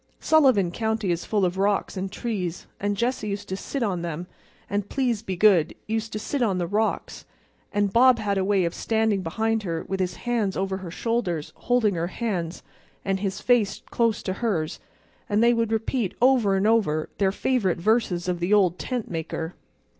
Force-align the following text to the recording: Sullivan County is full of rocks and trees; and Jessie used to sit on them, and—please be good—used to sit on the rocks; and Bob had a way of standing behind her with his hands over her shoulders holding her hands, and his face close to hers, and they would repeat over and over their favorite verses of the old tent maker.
Sullivan 0.19 0.71
County 0.71 1.11
is 1.11 1.25
full 1.25 1.45
of 1.45 1.59
rocks 1.59 1.95
and 1.95 2.11
trees; 2.11 2.65
and 2.79 2.97
Jessie 2.97 3.29
used 3.29 3.47
to 3.49 3.55
sit 3.55 3.83
on 3.83 4.01
them, 4.01 4.25
and—please 4.67 5.21
be 5.21 5.35
good—used 5.35 6.11
to 6.11 6.17
sit 6.17 6.41
on 6.41 6.57
the 6.57 6.65
rocks; 6.65 7.23
and 7.71 7.93
Bob 7.93 8.17
had 8.17 8.35
a 8.35 8.43
way 8.43 8.65
of 8.65 8.73
standing 8.73 9.21
behind 9.21 9.61
her 9.61 9.83
with 9.83 9.99
his 9.99 10.15
hands 10.15 10.57
over 10.57 10.77
her 10.77 10.89
shoulders 10.89 11.53
holding 11.55 11.93
her 11.93 12.07
hands, 12.07 12.63
and 13.05 13.19
his 13.19 13.41
face 13.41 13.83
close 13.91 14.23
to 14.23 14.33
hers, 14.41 14.79
and 15.29 15.43
they 15.43 15.53
would 15.53 15.71
repeat 15.71 16.15
over 16.19 16.55
and 16.55 16.65
over 16.65 17.09
their 17.19 17.31
favorite 17.31 17.77
verses 17.77 18.27
of 18.27 18.39
the 18.39 18.51
old 18.51 18.79
tent 18.79 19.07
maker. 19.07 19.53